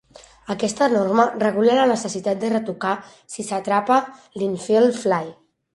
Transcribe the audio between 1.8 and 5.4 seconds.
la necessitat de retocar, si s'atrapa l'"Infield fly".